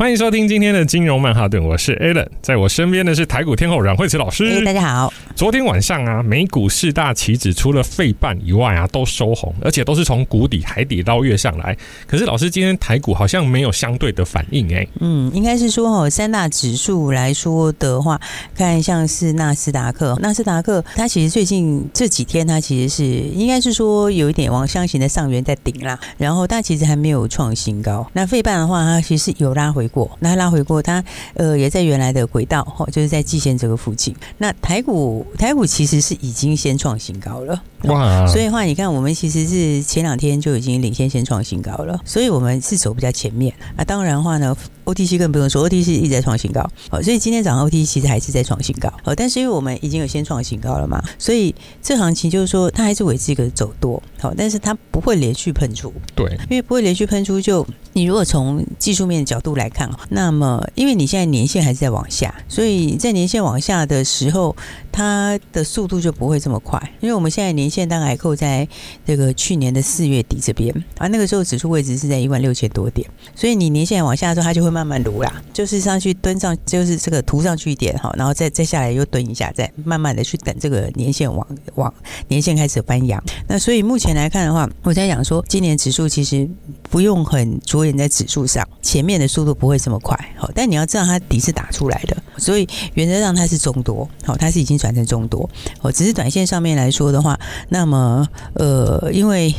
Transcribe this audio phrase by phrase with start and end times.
[0.00, 4.44] 欢迎收听今天的金融曼哈顿，我是 Alan，在我身边的是台股天后阮慧慈老师。
[4.44, 5.12] Hey, 大家好。
[5.36, 11.76] 昨天晚上啊，美股四大期指除了费半以外啊，都收红，而且都是从谷底海底捞月上来。
[12.06, 14.88] 可是老师，今天台股好像没有相对的反应哎、欸。
[15.00, 18.18] 嗯，应该是说哦，三大指数来说的话，
[18.54, 28.10] 看像是纳斯达克，纳斯达克它其实最近这几天它其实是应该是说有一点往箱型的上缘在顶啦，然后它其实还没有创新高。
[28.14, 29.89] 那费半的话，它其实有拉回。
[29.90, 31.02] 过，那拉回过，它
[31.34, 34.14] 呃也在原来的轨道，哈，就是在季线这个附近。
[34.38, 38.26] 那台股台股其实是已经先创新高了，哇！
[38.26, 43.54] 所以的话，你看我们其实是前两天就已经领先先创新高了，所以我们是走比较前面。
[43.76, 57.66] 啊，当然的话呢，OTC 更不用说，OTC 一直在创新高，哦，所以今天早上 OTC 其实还是在创新高，哦，但是因为我们已经有先创新高了嘛，所以这行情就是说它还是维持一个走多，好，但是它不会连续喷出，对，因为不会连续喷出就。
[57.92, 64.56] 你如果从技术面的角度来看，那么因为你现在年线还是在往下，所以在年线往下的时候，
[64.90, 66.80] 它的速度就不会这么快。
[67.00, 68.66] 因为我们现在年线大概扣在
[69.06, 81.94] 这个去年的四月底这边，啊，那个时候指数位置是在一万六千多点，所以你年线往下的时候，它就会慢慢撸啦，就是上去蹲上，就是这个涂上去一点哈，然后再再下来又蹲一下，再慢慢的去等这个年线往往
[82.26, 83.22] 年线开始翻扬。
[83.46, 86.48] 那所以目前来看的话，我在讲说，今年指数其实
[86.90, 87.90] 不用很着眼。
[88.00, 95.48] 在指数上，前面的速度不会这么快，好，但你要知道它底是打出来的，所以原则上它是中多，好，它是已经转成中多，
[95.80, 97.38] 哦，只是短线上面来说的话，
[97.70, 99.54] 那么呃，因为。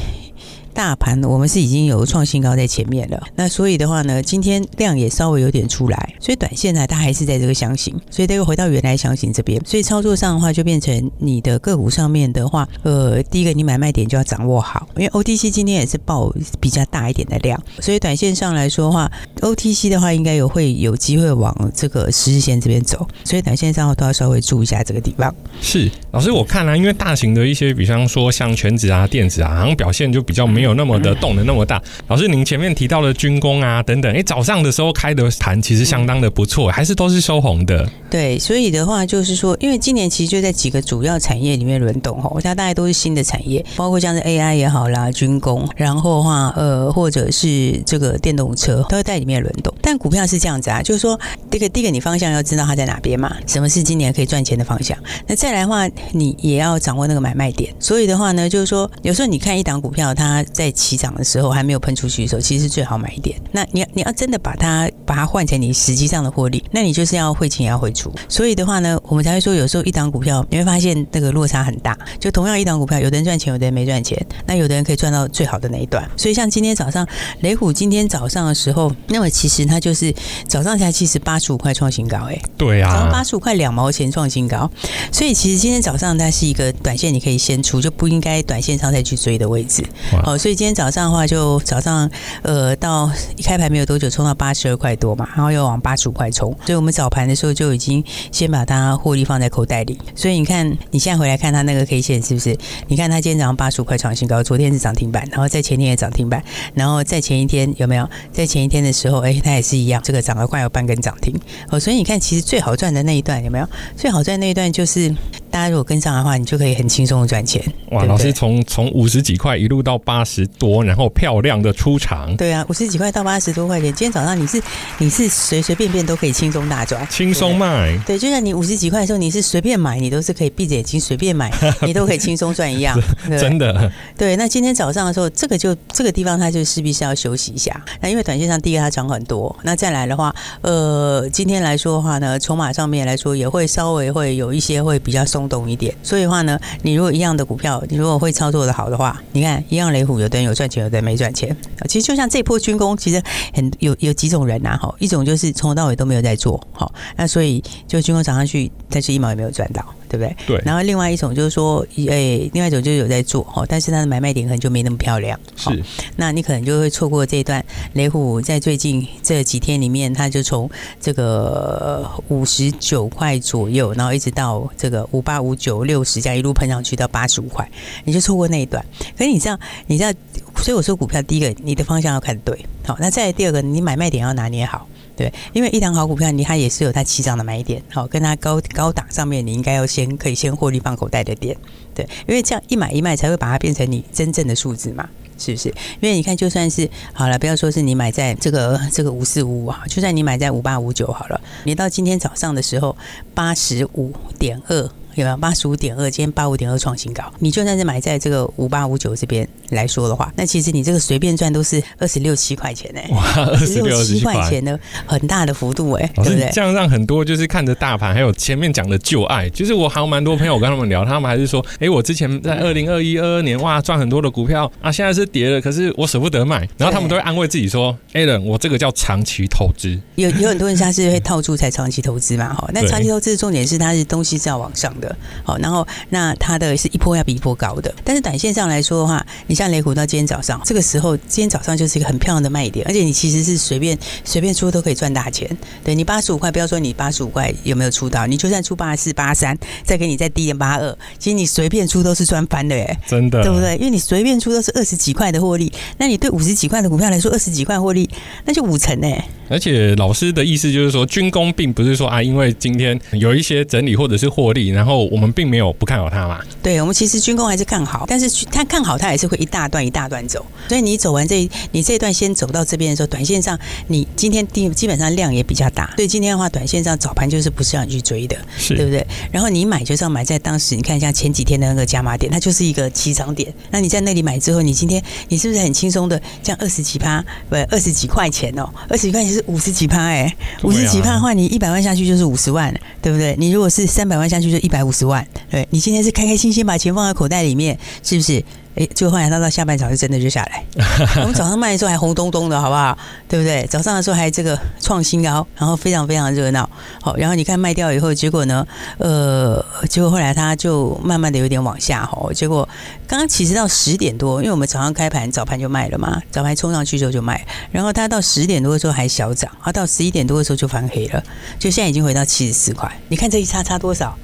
[0.74, 19.12] 大盘我们是已经有创新高在前面了，那所以的话呢，今天量也稍微有点出来，所以短线呢，它还是在这个箱型，所以它又回到原来箱型这边，所以操作上的话就变成你的个股上面的话，呃，第一个你买卖点就要掌握好，因为 OTC 今天也是报比较大一点的量，所以短线上来说的话
[19.42, 25.36] ，OTC 的话应该有会有机会往这个十日线这边走，所以短线上都要稍微注意一下这个地方。
[25.60, 30.61] 是老师，我看啊，因为大型的一些，比方说像全指啊、电子啊，好像表现就比较没。
[30.62, 37.90] 没有那么的动的那么大，老师，您前面提到的军工啊等等，哎，早上的时候开的盘其实相当的不错，还是都是收红的。
[38.12, 49.74] 对，所以的话就是说，因为今年其实就在几个主要产业里面轮动哈，它大概都是新的产业，包括像是 AI 也好啦，军工，然后的话呃，或者是这个电动车都会在里面轮动。
[49.82, 51.20] 但股票是这样子啊，就是说，
[51.50, 54.96] 这个第一个你方向要知道它在哪边嘛，什么是今年可以赚钱的方向。
[55.26, 57.74] 那再来的话，你也要掌握那个买卖点。
[57.80, 60.46] 所以的话呢，就是说，有时候你看一档股票它。
[60.52, 63.40] 在起涨的时候还没有喷出去的时候，其实是最好买一点。
[63.52, 68.12] 那你要你要真的把它把它换成你实际上的获利，那你就是要汇进也要汇出。
[68.30, 71.98] 所以的话呢，我们才会说有时候一档股票你会发现那个落差很大。
[72.20, 74.18] 就同样一档股票，有的人赚钱，有的人没赚钱。
[74.46, 76.10] 那有的人可以赚到最好的那一段。
[76.18, 77.08] 所以像今天早上
[77.42, 80.14] 雷虎今天早上的时候，那么其实它就是
[80.48, 84.70] 早上才其实八十五块创新高，哎，对啊，八十五块两毛钱创新高。
[85.12, 89.84] 所以其实今天早上它是一个短线你可以先出，就不应该短线上再去追的位置。
[90.24, 92.10] 好，所以今天早上的话，就早上
[92.42, 93.08] 呃到
[93.38, 100.00] 一开盘没有多久，冲到八十二块多嘛，然后又往八十五块冲，所以我们早盘的时候就已经先把它获利放在口袋里。
[100.16, 102.58] 所以你看，你现在回来看它那个 K 线是不是？
[102.88, 108.10] 你看它今天早上八十五块创新高，昨天是涨停板，然后在前天也涨停板，然后在前一天有没有？
[108.34, 111.40] 在前一天的时候，哎，它也是一样，这个涨了快有半根涨停。
[111.70, 113.70] 哦，所以你看，其实最好赚的那一段有没有？
[113.96, 115.16] 最好赚那一段就是
[115.52, 117.64] 大家如果跟上的话，你就可以很轻松的赚钱。
[117.92, 120.72] 哇，老师从从五十几块一路到八十多。
[120.82, 124.62] 然后漂亮的出场，对啊，五十几块到八十多块钱，今天早上你是
[124.98, 131.52] 你是随随便便都可以轻松大赚，轻松卖，对，就像你五十几块的时候，你是随便买，你都是可以闭着眼睛随便买，
[131.86, 132.98] 你都可以轻松赚一样，
[133.40, 133.92] 真的。
[134.18, 137.80] 对，那今天早上的时候，这个就这个地方它就势必是要休息一下。
[138.00, 145.96] 那因为短线上第一个它涨很多，那再来的话，呃，今天来说的话呢，筹码上面来说也会稍微会有一些会比较松动一点。
[146.04, 150.82] 所以的话呢，你如果一样的股票，你如果会操作的好的话，你看一样雷虎有的人有赚钱。
[150.82, 151.56] 有的人没赚钱，
[151.88, 153.22] 其实就像这波军工，其实
[153.54, 159.86] 很有有几种人呐，哈，一种就是从头到尾都没有在做，好，那所以就军工涨上去，但是一毛也没有赚到。
[160.12, 160.36] 对不对？
[160.46, 160.62] 对。
[160.66, 165.40] 然后另外一种就是说，诶，另外一种就是有在做哈，但是它的买卖点可能就没那么漂亮。
[165.56, 165.82] 是。
[166.18, 167.64] 那你可能就会错过这一段。
[167.94, 170.70] 雷虎在最近这几天里面，它就从
[171.00, 177.70] 这个五十九块左右，然后一直到这个五八五九六十，这样一路喷上去到八十五块，
[178.04, 178.84] 你就错过那一段。
[179.18, 180.12] 可是你知道，你知道
[180.58, 184.88] 所以我说股票，第一个你的方向要看对，好，那再第二个，你买卖点要拿捏好。
[185.16, 191.56] 对，因为一档好股票，你它也是有它起涨的买点，好，跟它高高档上面，你应该要先可以先获利放口袋的点，
[191.94, 195.70] 对，因为这样一买一卖才会把它变成你真正的数字嘛，是不是？
[196.00, 202.96] 因为你看，就算是好了，不要说是你买在这个这个五四五五啊，就算你买在五八五九好了，你到今天早上的时候
[203.34, 204.90] 八十五点二。
[205.16, 206.10] 有没有八十五点二？
[206.10, 207.22] 今天八五点二创新高。
[207.40, 213.02] 你就算是买在这个五八五九这边来说的话，那其实你这个随便赚都是二十六七块钱呢。
[213.10, 216.50] 哇，二十六七块钱的很大的幅度哎，对不对？
[216.54, 226.68] 这样让很多就是看着大盘，还有前面讲的旧爱，就是我还有蛮多朋友我跟他们聊，他们还是说，哎，我之前在二零二一二二年哇赚很多的股票啊，现在是跌了，可是我舍不得卖。
[226.78, 230.00] 然后他们都会安慰自己说，Alan，我这个叫长期投资。
[230.16, 235.16] 有有很多人他是会套住才长期投资嘛哈，那长期投资的重点是它是东西是要往上的。
[235.44, 245.48] 好，然后那它的是一波要比一波高的，但是短线上来说的话，你像雷虎到今天早上这个时候，今天早上就是一个很漂亮的卖点，而且你其实是随便随便出都可以赚大钱。
[245.84, 253.76] 对你八十五块，不要说你八十五块有没有出到，你就算出八四、八三，再给你再低点八二，其实你随便出都是赚翻的耶，真的，对不对？
[253.76, 258.10] 因为你随便出都是二十几块的获利，那你对五十几块的股票来说，二十几块获利
[258.46, 259.08] 那就五成呢。
[259.48, 266.40] 而且老师的意思就是说，军工并不是说啊，因为今天有一些整理或者是获利，然后我们并没有不看好它嘛。
[266.64, 270.44] 对，我们其实军工还是看好，但是他看好它也是会一大段一大段走。
[270.68, 278.38] 所以你走完这，你这一段先走到这边的时候，短线上你今天定基本上量也比较大，所以今天的话，短线上早盘就是不是让你去追的，
[278.70, 279.06] 对不对？
[279.32, 283.54] 然后你买就是要买在当时，你看一下前几天的那个加码点，它就是一个起涨点。
[283.70, 290.34] 那你在那里买之后，你今天你是不是很轻松的，这样二十几趴，不二十几块钱哦，二十几块钱是五十几趴哎。
[290.64, 293.36] 五十几趴的话，你一百万下去就是五十万，对不对？
[293.38, 298.44] 你如果是三百万下去就一百五十万，对，你今天是开开心心把钱放在口袋里面，是不是？
[298.76, 300.66] 哎，就后来到到下半场就真的就下来。
[301.22, 302.98] 我们早上卖的时候还红咚咚的，好不好？
[303.28, 303.66] 对不对？
[303.68, 306.70] 早上的时候还这个创新高，然后非常非常热闹。
[307.02, 308.66] 好，然后你看卖掉以后，结果呢？
[308.98, 312.06] 呃，结果后来它就慢慢的有点往下。
[312.06, 312.68] 哈，结果
[313.08, 317.46] 刚刚其实到十点多，因为我们早上开盘早盘就卖了嘛，早盘冲上去之后就卖。
[317.72, 321.22] 然后它到十点多的时候还小涨，它到十一点多的时候就翻黑了，
[321.60, 322.90] 就现在已经回到七十四块。
[323.10, 324.18] 你看这一差差多少？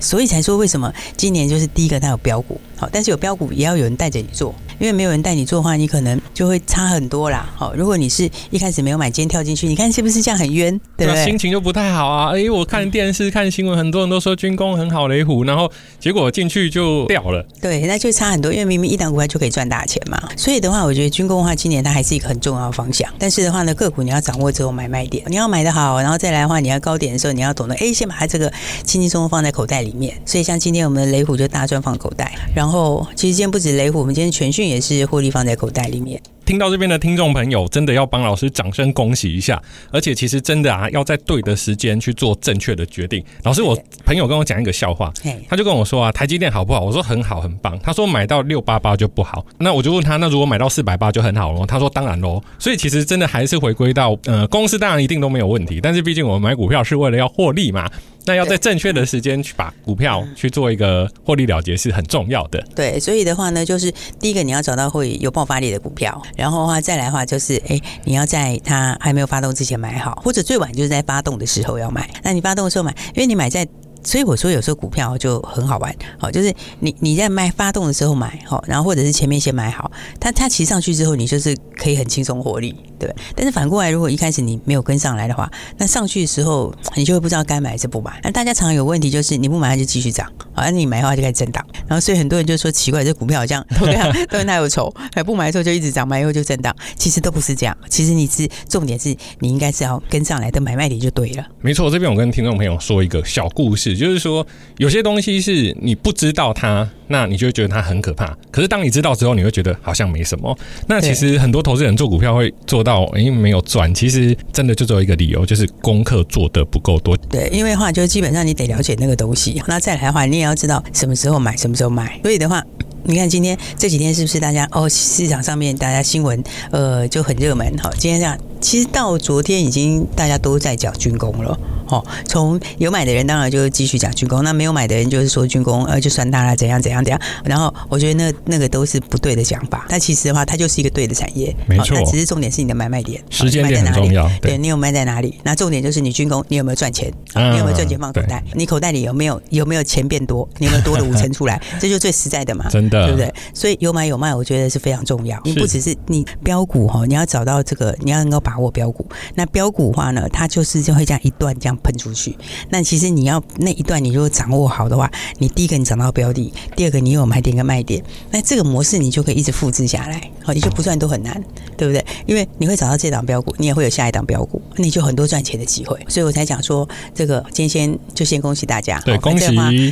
[0.00, 7.48] 所以才说为什么今年就是第一个它有标股，好，但是有标股也要有人带着你做，因为没有人带你做的话，你可能就会差很多啦。
[7.56, 10.78] 好，如果你是一开始没有买，今天跳进去，你看是不是这样很冤？
[10.96, 11.24] 对不对？
[11.24, 12.32] 心情就不太好啊。
[12.36, 17.44] 哎，我看电视看新闻，很多人都说军工很好，雷虎，然后结果进去就掉了。
[17.60, 20.20] 对，那就差很多，因为明明一档股票就可以赚大钱嘛。
[20.36, 23.08] 所以的话，我觉得军工的话，今年它还是一个很重要的方向。
[23.18, 28.52] 但是的话呢，个股你要掌握之后买卖点，你要买的好，然后再来的话，你要高点的时候，你要懂得哎，先把它这个
[28.84, 30.14] 轻轻松松放在口袋里面。
[30.24, 30.58] 所以像。
[30.58, 36.20] 今天我们的雷虎就大赚放口袋，然后其实今天不止雷虎，我们今天全讯也是获利放在口袋里面。
[36.44, 39.62] 听到这边的听众朋友，真的要帮老师掌声恭喜一下！
[39.90, 43.22] 而且其实真的啊，要在对的时间去做正确的决定。
[43.42, 45.12] 老师，我朋友跟我讲一个笑话，
[45.46, 46.80] 他就跟我说啊，台积电好不好？
[46.80, 47.78] 我说很好，很棒。
[47.80, 49.44] 他说买到六八八就不好。
[49.58, 51.66] 那我就问他，那如果买到四百八就很好了？
[51.66, 52.42] 他说当然喽。
[52.58, 57.90] 所以其实真的还是回归到，呃，公司当然一定都没有问题，但是毕竟我们买股票是为了要获利嘛。
[58.28, 62.62] 那要在正确的时间去把股票去做一个获利了结是很重要的。
[62.76, 63.90] 对，所以的话呢，就是
[64.20, 72.08] 第一个你要找到会有爆发力的股票，然后的话再来的话就是，哎，你要在它还没有发动之前买好，或者最晚就是在发动的时候要买。
[72.22, 73.66] 那你发动的时候买，因为你买在。
[74.02, 83.14] 所以我说，有时候股票就很好玩，好，就是你你在卖发动的时候买，好，然后或者是前面先买好，它它骑上去之后，你就是可以很轻松获利，对。
[83.34, 88.20] 但是反过来，如果一开始你没有跟上来的话，那上去的时候 你就会不知道该买还是不买。
[88.22, 91.64] 那大家常常有问题就是你不买它就继续涨，好，那你买的话就开始震荡。
[91.86, 96.74] 然后所以很多人就说奇怪，这股票好像都这样， 都跟它有仇，还不买的时候就一直涨，买以后就震荡。
[96.96, 101.44] 其实都不是这样，其实你是重点是你应该是要跟上来的买卖点就对了。
[101.60, 103.87] 没错，这边我跟听众朋友说一个小故事。
[103.96, 104.46] 就是说，
[104.78, 108.36] 有些东西是你不知道它，那你就会觉得它很可怕。
[108.50, 110.56] 可是当你知道之后，你会觉得好像没什么。
[110.86, 113.92] 那其实很多投资人做股票会做到，因为没有赚。
[113.94, 117.16] 其实真的就只有一个理由，就是功课做的不够多。
[117.30, 119.62] 对，因为的话就基本上你得了解那个东西。
[119.66, 122.18] 那再来的话，你也要知道什么时候买，什么时候卖。
[122.22, 122.64] 所以的话。
[123.08, 131.58] 你看今天这几天是不是大家哦，市场上面大家新闻呃就很热门哈，今天这样其实到昨天已经大家都在讲军工了。
[131.86, 137.18] 哦，从有买的人当然就继续讲军工，那没有买的人就是说军工呃就算他了怎样怎样怎样。
[137.46, 139.86] 然后我觉得那那个都是不对的讲法。
[139.88, 141.98] 但其实的话，它就是一个对的产业，没错。
[141.98, 144.28] 那只是重点是你的买卖点，时间点很重要。
[144.42, 145.40] 对，对你有卖在哪里？
[145.44, 147.10] 那重点就是你军工，你有没有赚钱？
[147.34, 148.44] 你有没有赚钱放口袋？
[148.52, 150.46] 你口袋里有没有有没有钱变多？
[150.58, 151.58] 你有没有多了五成出来？
[151.80, 153.32] 这就最实在的嘛，真的，对不对？
[153.54, 155.40] 所以有买有卖，我觉得是非常重要。
[155.44, 159.06] 你不只是你标股哈，你要找到这个，你要能够把握标股。
[159.34, 162.36] 那标股的话呢，它就是就会这样一段这样喷出去。
[162.70, 171.42] 那其实你要那一段，你如果掌握好的话，你第一个你找到标的，第二个你有买点跟卖点，那这个模式你就可以一直复制下来，好，你就不算都很难，
[171.76, 172.04] 对不对？
[172.26, 175.98] 因为你会找到这档标股，你也会有下一档标股，你就很多赚钱的机会。
[176.08, 179.46] 所以我才讲说，这个今天先就先恭喜大家，对，恭喜，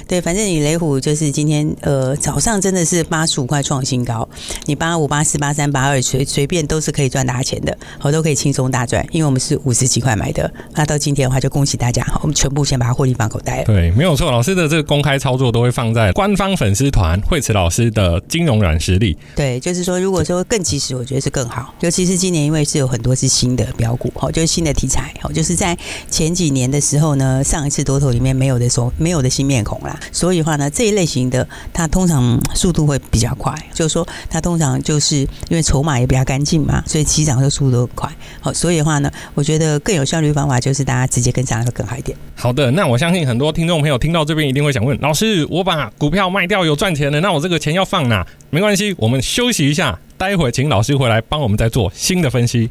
[0.08, 4.28] 对，反正你雷虎就是今天呃早上真的是八十五块创新高，
[4.64, 13.64] 你八五八四八三八二随随便都是可以赚大钱的，好，都可以轻松大赚，因为我们是五十几块买的，那到今天的话就恭喜大家，好，我们全部先把它获利放口袋了。
[13.64, 19.16] 对，没有错，老师的这个公开操作都会放在官方粉丝团惠慈老师的金融软实力。
[19.34, 21.74] 对，就是说，如果说更及时，我觉得是更好。
[21.80, 25.76] 尤其是今年，因为是有很多是新的标股，好，就是新的题材，好，就是在
[26.10, 29.98] 前几年的时候呢，上一次多头里面没有的时候，没有的新面孔啦。
[30.12, 38.12] 所以的话呢，这一类型的它通常速度度会比较快，就是说它通常就是因为筹码也比较干净嘛，所以起涨的速度都很快。
[38.40, 42.16] 好，所以的话呢，我觉得更有效率的方法就是大家直接跟上会更好一点。
[42.34, 48.26] 好的，那我相信很多听众朋友听到这边一定会想问老师：我把股票卖掉有赚钱了，那我这个钱要放哪？
[48.50, 52.70] 没关系，我们休息一下，待会请老师回来帮我们再做新的分析。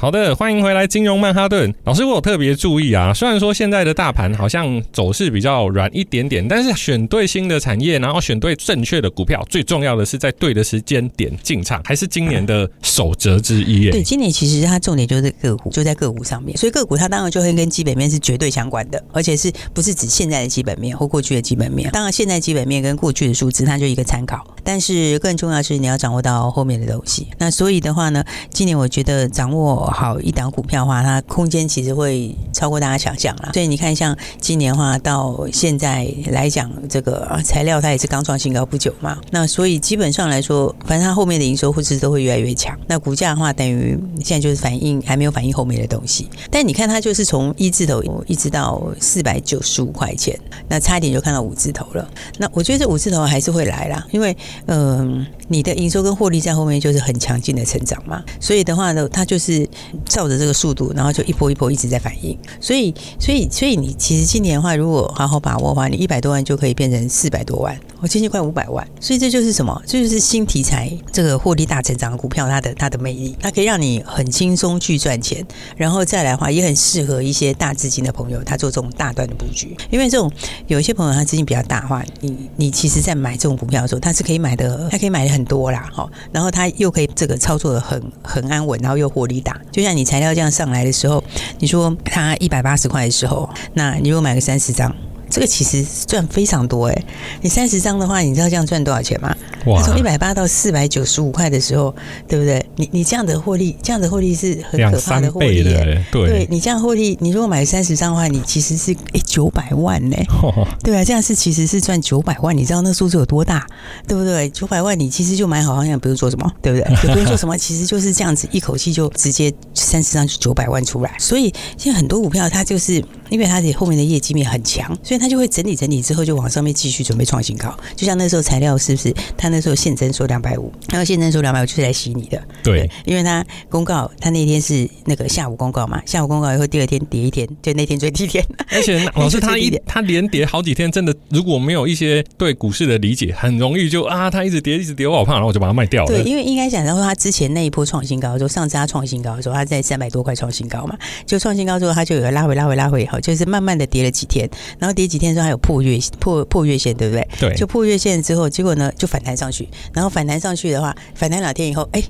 [0.00, 3.12] 好的，欢迎回来，金融曼哈顿老师，我有特别注意啊。
[3.12, 13.90] 虽然说现在的大盘好像走势比较软一点点，但是选对新的产业，然后选对正确的股票，最重要的是在对的时间点进场，还是今年的守则之一。
[13.90, 21.90] 对，今年其实它重点就是个股，就在个股上面，所以个股它当然就会跟基本面是绝对相关的，而且是不是指现在的基本面或过去的基本面？
[21.90, 24.46] 当然，现在基本面跟过去的数字，它就一个参考，
[24.78, 27.26] 但是更重要的是你要掌握到后面的东西。
[27.36, 29.88] 那所以的话呢，今年我觉得掌握。
[29.88, 33.50] 好一档股票的话，它空间其实会超过大家想象啦。
[33.54, 39.18] 所以你看，像今年的话到现在来讲，这个材料它也是刚创新高不久嘛。
[39.32, 42.78] 那所以基本上来说，反正它后面的营收或是都会越来越强。
[42.86, 46.28] 那股价的话，等于现在就是反映还没有反映后面的东西。
[46.52, 52.08] 但你看它就是从一字头一直到四百九十五块钱，那差一点就看到五字头了。
[52.36, 54.36] 那我觉得这五字头还是会来啦，因为、
[54.68, 58.22] 嗯，你的营收跟获利在后面就是很强劲的成长嘛。
[58.40, 59.68] 所以的话呢，它就是。
[60.04, 68.86] 照着这个速度，然后就一波一波一直在反应，所以，所以，所以你其实今年的话，如果好好把握的话，你一百多万就可以变成四百多万，我接近快五百万。
[69.00, 69.82] 所以这就是什么？
[69.86, 75.44] 这就是新题材，这个获利大成长的股票，它的它的魅力，它可以让你很轻松去赚钱。
[75.76, 79.76] 然后再来的话，也很适合一些大资金的朋友，他做这种大段的布局。
[79.90, 80.30] 因为这种
[80.66, 86.08] 有一些朋友他资金比较大的话，你你其实在买这种股票的时候，他是可以买的，他可以买的很多啦，哈。
[86.32, 91.22] 然后他又可以这个操作的很很安稳，然后又获利大，就像你材料这样上来的时候，
[91.58, 94.94] 你说它一百八十块的时候，那你如果买个三十张。
[95.30, 97.04] 这个其实赚非常多哎，
[97.42, 99.34] 你三十张的话，你知道这样赚多少钱吗？
[99.66, 99.82] 哇！
[99.82, 101.94] 从一百八到四百九十五块的时候，
[102.26, 102.64] 对不对？
[102.76, 105.84] 你你这样的获利，这样的获利是很可怕的获利的。
[106.10, 110.16] 对，对你这样获利，你如果买三十张的话，你其实是哎九百万呢。
[110.82, 113.66] 对啊，这样是其实是赚九百万，你知道那数字有多大？
[114.06, 114.48] 对不对？
[114.50, 116.88] 九百万你其实就买好，好像不用做什么，对不对？
[117.08, 121.14] 也不用做什么，其实就是这样子，一口气就直接三十张就九百万出来。
[121.18, 127.76] 所以现在很多股票它就是因为它的后面的业绩面很强，所以它就会整理整理之后就往上面继续准备创新高。
[127.96, 129.14] 就像那时候材料是不是？
[129.36, 132.40] 他那时候现增说两百五，然后现增说两百五就是来洗你的。
[132.62, 138.44] 对，对，因为他公告，他那天是那个下午公告嘛，下午公告以后第二天跌一天，就那天最低点。
[138.70, 146.08] 而且老师他一他连跌好几天，真的如果没有一些对股市的理解，很容易就啊，他一直跌一直跌，我好怕，然后我就把它卖掉了。
[146.08, 150.96] 对，因为应该讲，然后他之前那一波创新高的时候，上次他创新高的时候，他在三百多块创新高嘛，
[151.26, 154.48] 就创新高之后，他就有个拉回拉回拉回以后，就是慢慢的跌了几天，
[154.78, 157.28] 然后跌几天之后还有破月破破月线，对不对？
[157.40, 162.02] 对，就破月线之后，结果呢就反弹上去，然后反弹上去的话，反弹两天以后，哎。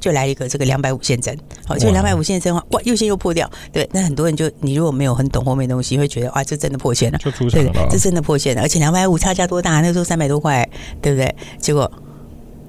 [0.00, 1.36] 就来一个这个两百五线增，
[1.66, 9.80] 好，就两百五线增的话，哇，又线又破掉，对，那很多人就你如果没有很懂后面东西，会觉得哇，这真的破线了，就出场了，对，这真的破线了，而且两百五差价多大？
[9.80, 10.64] 那时候三百多块，
[11.02, 11.34] 对不对？
[11.58, 11.90] 结果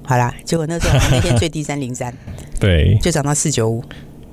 [0.02, 2.12] 好啦，结果那时候那天最低三零三，
[2.58, 3.80] 对，就涨到四九五，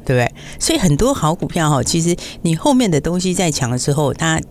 [0.03, 0.31] 对不对？
[0.59, 4.41] 所以很多好股票哈，其实你后面的东西在强的时候，它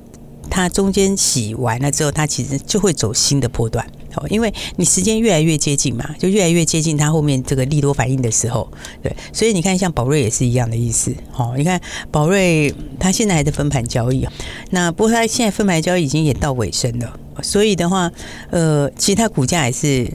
[0.50, 3.86] 它中间洗完了之后，它其实就会走新的波段。
[4.30, 8.66] 因为你时间越来越接近嘛，就越来越接近它后面这个利多反应的时候，
[9.02, 11.14] 对，所以你看像宝瑞也是一样的意思。
[11.30, 11.78] 好，你看
[12.10, 14.26] 宝瑞它现在还在分盘交易，
[14.70, 18.10] 那不过它现在分盘交易已经也到尾声了，所以的话，
[18.48, 20.10] 呃，其实它股价也是。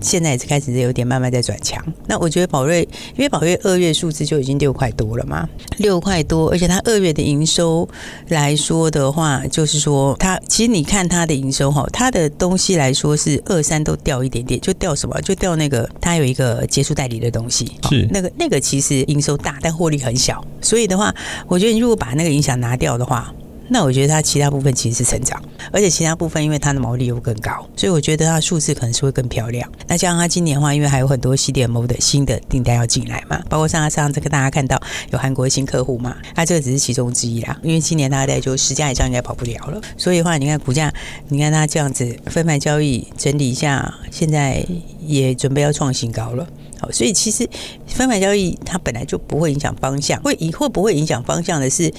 [0.00, 1.84] 现在也是开始有点慢慢在转强。
[2.06, 2.82] 那我觉得宝瑞，
[3.16, 7.88] 因为宝瑞二月数字就已经六块多了嘛，六块多，而且它二月的营收
[8.28, 15.20] 来说的话，就是说它其实你看它的营收哈，它的东西来说是二三都掉一点点，就掉什么？
[15.22, 20.44] 就掉那个它有一个结束代理的东西，是那个那个其实营收大，但获利很小。
[20.60, 21.14] 所以的话，
[21.46, 23.32] 我觉得你如果把那个影响拿掉的话。
[23.72, 25.40] 那我觉得它其他部分其实是成长，
[25.72, 29.70] 而且其他部分因为它的毛利又更高，所以我觉得它的数字可能是会更漂亮。
[29.86, 34.80] 那加上它今年的话，因为还有很多 C D M 的新的订单要进来嘛，包括上上这个大家看到
[35.12, 37.56] 有韩国的新客户嘛，它这个只是其中之一啦。
[37.62, 40.92] 因为今年大概就十家以上应该跑不了了，所以的话，你看股价，
[41.28, 44.66] 你看它这样子分盘交易整理一下，现在
[45.10, 46.46] 也准备要创新高了。
[46.78, 47.46] 好，所以其实
[47.86, 51.92] 分盘交易它本来就不会影响方向，会以会不会影响方向的是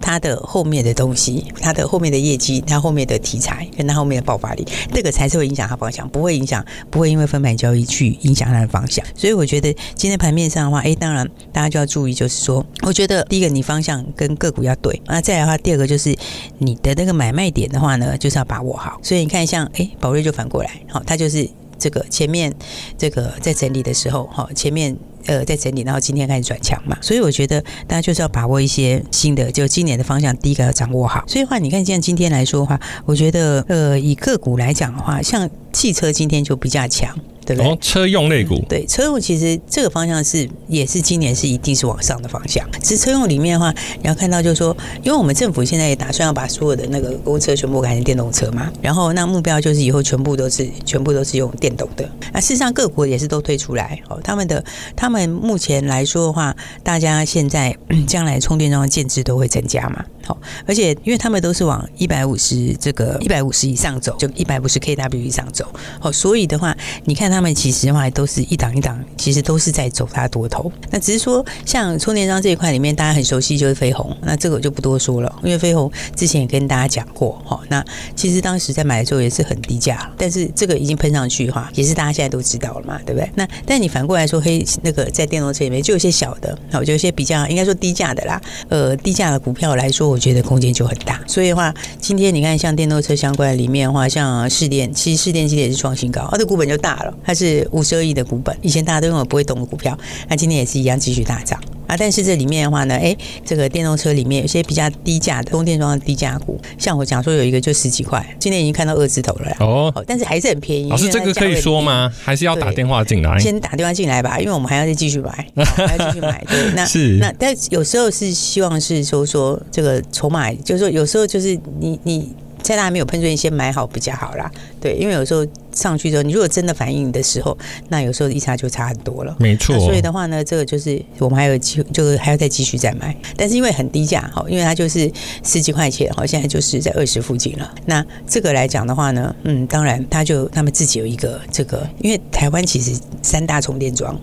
[0.00, 9.04] 它的后面的东西，它的后面的业绩，它后面的题材跟它后面的爆发力，这个才是会影响它方向，不会影响，不会因为分盘交易去影响它的方向。
[9.16, 16.16] 所以我觉得今天盘面上的话，哎，当然大家就要注意，就是说，我觉得第一个你方向跟个股要对，那再来的话，第二个就是
[16.58, 19.00] 你的那个买卖点的话呢，就是要把握好。
[19.02, 21.50] 所以你看像哎，宝瑞就反过来，好，它就是。
[21.78, 22.52] 这个前面
[22.96, 31.24] 这个在整理的时候，哈，前面呃在整理，然后今天开始转强嘛，所以我觉得大家就是要把握一些新的，就今年的方向，第一个要掌握好。
[31.26, 37.18] 所以的话，你看像今天来说的话，我觉得呃以个股来讲的话，像汽车今天就比较强。
[37.48, 37.72] 对不对？
[37.72, 42.68] 哦，车用类股，嗯，对，车用其实这个方向是也是今年是一定是往上的方向。
[42.82, 52.06] 其实车用里面的话，你要看到就是说，因为我们政府现在也打算要把所有的那个公车全部改成电动车嘛，然后那目标就是以后全部都是全部都是用电动的。
[52.34, 54.62] 那事实上各国也是都推出来哦，他们的
[54.94, 57.74] 他们目前来说的话，大家现在
[58.06, 60.04] 将来充电桩的建制都会增加嘛。
[60.28, 65.66] 好，而且因为他们都是往一百五十这个一百五十以上走，就一百五十 kW 以上走。
[65.98, 70.70] 好，所以的话，你看他们其实的话都是一档一档，其实都是在走它多头。
[70.90, 77.40] 那只是说，像充电桩这一块里面，大家很熟悉就是飞鸿，那这个我就不多说了，因为飞鸿之前也跟大家讲过。
[77.46, 77.82] 好，那
[78.14, 83.30] 其实当时在买的时候也是很低价，但是这个已经喷上去的话，也是大家现在都知道了嘛，对不对？
[83.34, 88.38] 那但你反过来说，黑那个在电动车里面就有些小的，好，就有些比较应该说低价的啦，
[88.68, 99.96] 呃，低价的股票来说，我觉得空间就很大，所以的话，今天你看像电动车相关里面的话，像试电，其实试电今天也是创新高，它的股本就大了，它是五十二亿的股本，以前大家都用我不会动的股票，
[100.28, 101.60] 那今天也是一样继续大涨。
[101.88, 101.96] 啊。
[101.98, 110.88] 但是这里面的话呢，哎，这个电动车里面有些比较低价的充电桩的低价股，像我讲说有一个就十几块，今天已经看到二字头了哦，但是还是很便宜。
[110.88, 112.12] 老师，这个可以说吗？
[112.22, 113.38] 还是要打电话进来？
[113.38, 116.44] 先打电话进来吧，因为我们还要再继续买，还要继续买。
[116.48, 120.48] 对，那 是那但有时候是希望是说说这个筹码。
[120.64, 122.32] 就是说，有时候就是你你
[122.68, 124.50] 在它还没有喷出，你先买好比较好啦。
[124.78, 127.56] 对，因为有时候上去之后，你如果真的反应的时候，
[127.88, 129.34] 那有时候一差就差很多了。
[129.38, 129.78] 没错。
[129.80, 133.16] 所以的话呢，这个就是我们还有机会，就是还要再继续再买。
[133.36, 135.10] 但是因为很低价哈，因为它就是
[135.42, 137.74] 十几块钱，好，现在就是在二十附近了。
[137.86, 144.14] 那这个来讲的话呢，嗯，当然他就他们自己有一个这个，因为台湾其实三大充电桩。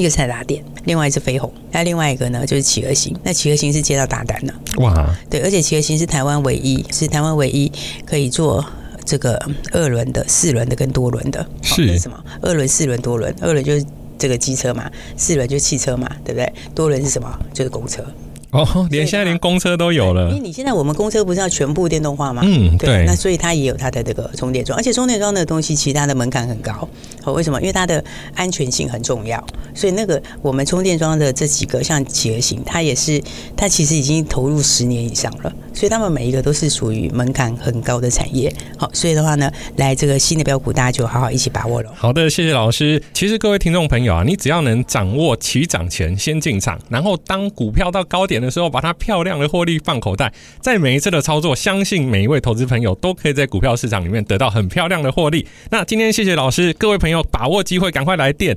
[0.00, 3.16] 一个是台达电，另外是飞鸿，那另外一个呢就是企鹅星。
[3.22, 5.14] 那企鹅星是接到大单的，哇！
[5.30, 7.70] 对，而且企鹅星是台湾唯一，是台湾唯一
[8.04, 8.64] 可以做
[9.04, 9.40] 这个
[9.72, 11.46] 二轮的、四轮的跟多轮的。
[11.62, 12.24] 是，是什么？
[12.42, 13.34] 二轮、四轮、多轮。
[13.40, 13.84] 二轮就是
[14.18, 16.52] 这个机车嘛，四轮就是汽车嘛，对不对？
[16.74, 17.38] 多轮是什么？
[17.52, 18.04] 就是公车。
[18.50, 20.28] 哦，连现在连公车都有了。
[20.28, 22.42] 因为你现在我们公车不是要全部电动化吗？
[22.44, 23.04] 嗯，对。
[23.04, 26.88] 那所以它也有它的这个充电桩，而且充电桩的东西其实它的门槛很高。
[27.24, 27.60] 哦，为什么？
[27.60, 28.02] 因为它的
[28.34, 29.44] 安全性很重要。
[29.74, 33.20] 所以那个我们充电桩的这几个像企鹅型，它也是
[33.56, 35.52] 它其实已经投入十年以上了。
[35.74, 38.50] 所以他们每一个都是属于门槛很高的产业。
[38.78, 41.90] 好，所以的话呢，来这个新的标股，大家就好好一起把握了。
[41.94, 43.02] 好的，谢谢老师。
[43.12, 55.46] 其实各位听众朋友啊，你只要能掌握起涨前先进场，然后当股票到高点的时候，把它漂亮的获利放口袋，在每一次的操作，相信每一位投资朋友都可以在股票市场里面得到很漂亮的获利。
[55.70, 58.56] 那今天谢谢老师，各位朋友把握机会，赶快来电，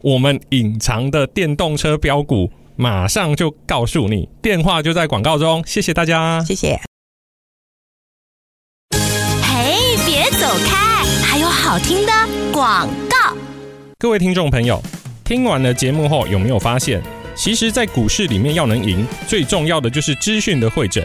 [0.00, 2.50] 我们隐藏的电动车标股。
[2.74, 5.62] 马上就告诉你，电话就在广告中。
[5.66, 6.80] 谢谢大家，谢谢。
[9.42, 12.12] 嘿，别走开，还有好听的
[12.50, 13.36] 广告。
[13.98, 14.82] 各位听众朋友，
[15.22, 17.02] 听完了节目后，有没有发现，
[17.34, 21.04] 其实，在股市里面要能赢，最重要的就是资讯的汇整。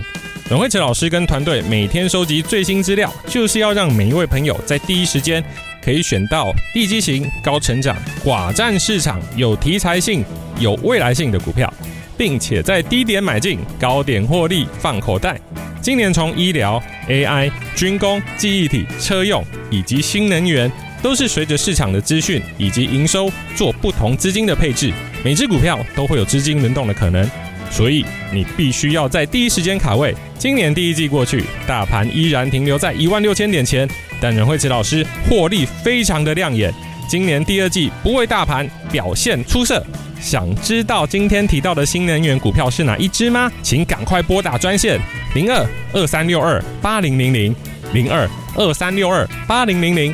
[0.49, 5.43] 阮慧慈老师跟团队每天收集最新资料，就是要让每一位朋友在第一时间
[5.83, 10.23] 可以选到地基型、高成长、寡占市场、有题材性。
[10.59, 11.71] 有未来性的股票，
[12.17, 15.39] 并且在低点买进，高点获利放口袋。
[15.83, 24.91] 今年从医疗、AI、军工、记忆体、车用以及新能源，都是随着市场的资讯以及营收做不同资金的配置。
[25.23, 27.29] 每只股票都会有资金轮动的可能，
[27.69, 30.15] 所以你必须要在第一时间卡位。
[30.37, 33.87] 今年第一季过去，大盘依然停留在一万六千点前，
[34.21, 36.73] 但任慧慈老师获利非常的亮眼。
[37.09, 39.83] 今年第二季不为大盘表现出色。
[40.19, 43.51] 想知道今天提到的新能源股票是哪一支吗？
[43.61, 44.99] 请赶快拨打专线
[45.35, 47.55] 零二二三六二八零零零
[47.93, 50.13] 零二二三六二八零零零